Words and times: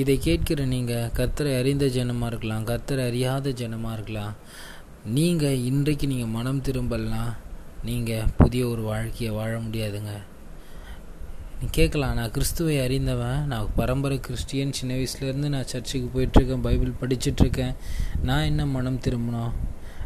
இதை 0.00 0.16
கேட்கிற 0.26 0.64
நீங்கள் 0.74 1.12
கர்த்தரை 1.18 1.52
அறிந்த 1.60 1.86
ஜனமாக 1.98 2.30
இருக்கலாம் 2.32 2.66
கர்த்தரை 2.70 3.04
அறியாத 3.10 3.52
ஜனமாக 3.62 3.96
இருக்கலாம். 3.96 4.34
நீங்கள் 5.16 5.62
இன்றைக்கு 5.70 6.06
நீங்கள் 6.12 6.34
மனம் 6.36 6.64
திரும்பலாம் 6.66 7.32
நீங்கள் 7.88 8.28
புதிய 8.40 8.62
ஒரு 8.72 8.82
வாழ்க்கையை 8.90 9.30
வாழ 9.38 9.52
முடியாதுங்க. 9.66 10.12
நீ 11.60 11.66
கேட்கலாம் 11.78 12.14
நான் 12.18 12.34
கிறிஸ்துவை 12.36 12.76
அறிந்தவன் 12.84 13.40
நான் 13.50 13.72
பரம்பரை 13.78 14.18
கிறிஸ்டியன் 14.26 14.76
சின்ன 14.78 14.92
வயசுலேருந்து 14.98 15.48
நான் 15.54 15.70
சர்ச்சுக்கு 15.72 16.08
போயிட்டுருக்கேன் 16.14 16.64
பைபிள் 16.66 16.98
படிச்சுட்ருக்கேன் 17.00 17.74
நான் 18.28 18.48
என்ன 18.50 18.66
மனம் 18.76 19.02
திரும்பணும்? 19.06 19.52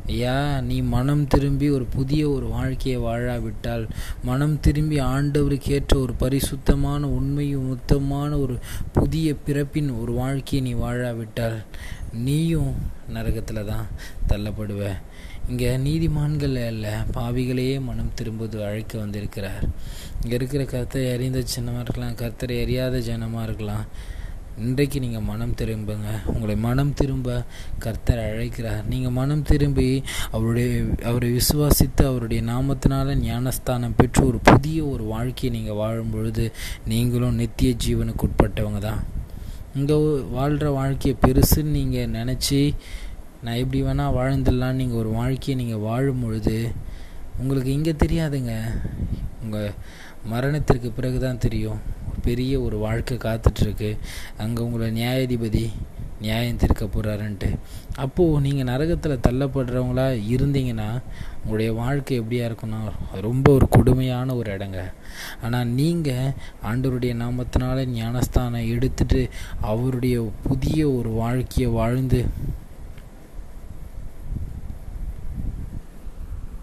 ஐயா 0.06 0.60
நீ 0.60 0.80
மனம் 0.80 1.26
திரும்பி 1.26 1.70
ஒரு 1.70 1.84
புதிய 1.84 2.28
ஒரு 2.28 2.46
வாழ்க்கையை 2.46 3.00
வாழாவிட்டால் 3.00 3.88
மனம் 4.22 4.60
திரும்பி 4.60 5.00
ஆண்டவருக்கேற்ற 5.00 5.94
ஒரு 5.96 6.14
பரிசுத்தமான 6.14 7.08
உண்மையும் 7.08 7.68
உத்தமான 7.76 8.38
ஒரு 8.38 8.58
புதிய 8.92 9.34
பிறப்பின் 9.34 9.90
ஒரு 10.00 10.12
வாழ்க்கையை 10.12 10.60
நீ 10.66 10.72
வாழாவிட்டால் 10.82 11.58
நீயும் 12.12 12.74
நரகத்தில் 13.12 13.64
தான் 13.64 13.86
தள்ளப்படுவ. 14.28 14.82
இங்கே 15.48 15.76
நீதிமான்கள் 15.76 16.66
அல்ல 16.66 17.04
பாவிகளையே 17.14 17.80
மனம் 17.80 18.14
திரும்புவது 18.14 18.64
அழைக்க 18.64 18.98
வந்திருக்கிறார். 18.98 19.64
இங்கே 20.22 20.34
இருக்கிற 20.34 20.64
கர்த்தரை 20.64 21.12
அறிந்த 21.12 21.42
சின்னமாக 21.46 21.80
இருக்கலாம் 21.80 22.14
கர்த்தரை 22.14 22.62
அறியாத 22.62 22.98
ஜனமாக 22.98 23.42
இருக்கலாம். 23.42 23.86
இன்றைக்கு 24.62 24.98
நீங்கள் 25.02 25.24
மனம் 25.28 25.54
திரும்புங்க. 25.60 26.08
உங்களை 26.32 26.54
மனம் 26.64 26.92
திரும்ப 26.98 27.28
கர்த்தர் 27.84 28.20
அழைக்கிறார். 28.26 28.82
நீங்கள் 28.90 29.14
மனம் 29.16 29.42
திரும்பி 29.48 29.86
அவருடைய 30.30 30.68
அவரை 31.10 31.28
விசுவாசித்து 31.38 32.02
அவருடைய 32.10 32.40
நாமத்தினால 32.50 33.16
ஞானஸ்தானம் 33.22 33.96
பெற்று 34.00 34.22
ஒரு 34.26 34.38
புதிய 34.50 34.84
ஒரு 34.92 35.06
வாழ்க்கையை 35.14 35.50
நீங்கள் 35.56 35.78
வாழும் 35.80 36.12
பொழுது 36.14 36.44
நீங்களும் 36.92 37.40
நித்திய 37.40 37.72
ஜீவனுக்கு 37.86 38.26
உட்பட்டவங்க 38.28 38.82
தான். 38.86 39.02
இங்கே 39.80 39.96
வாழ்கிற 40.38 40.70
வாழ்க்கையை 40.80 41.16
பெருசுன்னு 41.26 41.74
நீங்கள் 41.78 42.14
நினச்சி 42.18 42.60
நான் 43.44 43.60
எப்படி 43.62 43.82
வேணால் 43.88 44.16
வாழ்ந்துடலான்னு 44.20 44.80
நீங்கள் 44.82 45.00
ஒரு 45.02 45.12
வாழ்க்கையை 45.20 45.56
நீங்கள் 45.64 45.84
வாழும் 45.88 46.24
பொழுது 46.26 46.56
உங்களுக்கு 47.40 47.72
இங்கே 47.78 47.96
தெரியாதுங்க. 48.04 48.54
உங்கள் 49.44 49.70
மரணத்திற்கு 50.32 50.90
பிறகு 51.00 51.18
தான் 51.26 51.44
தெரியும். 51.48 51.82
பெரிய 52.24 52.54
ஒரு 52.66 52.76
வாழ்க்கை 52.86 53.16
காத்துட்ருக்கு. 53.26 53.90
அங்கே 54.44 54.62
உங்களை 54.66 54.88
நியாயாதிபதி 55.00 55.64
நியாயம் 56.20 56.60
தீர்க்க 56.60 56.84
போகிறாருன்ட்டு 56.84 57.48
அப்போது 58.02 58.40
நீங்கள் 58.44 58.68
நரகத்தில் 58.70 59.22
தள்ளப்படுறவங்களா 59.26 60.06
இருந்தீங்கன்னா 60.34 60.86
உங்களுடைய 61.40 61.70
வாழ்க்கை 61.80 62.14
எப்படியா 62.20 62.44
இருக்குன்னா 62.48 62.80
ரொம்ப 63.26 63.46
ஒரு 63.52 63.66
கொடுமையான 63.76 64.34
ஒரு 64.40 64.50
இடங்க. 64.56 64.80
ஆனால் 65.44 65.72
நீங்கள் 65.80 66.32
ஆண்டவருடைய 66.70 67.14
நாமத்தினால 67.24 67.84
ஞானஸ்தானம் 67.98 68.70
எடுத்துட்டு 68.74 69.22
அவருடைய 69.72 70.16
புதிய 70.48 70.80
ஒரு 70.98 71.12
வாழ்க்கையை 71.22 71.70
வாழ்ந்து 71.80 72.20